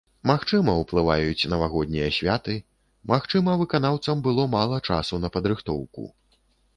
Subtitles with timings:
[0.29, 2.55] Магчыма, ўплываюць навагоднія святы,
[3.11, 6.07] магчыма, выканаўцам было мала часу на падрыхтоўку.